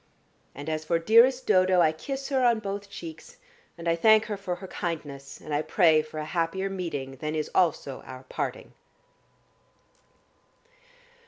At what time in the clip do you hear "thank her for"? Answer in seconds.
3.95-4.55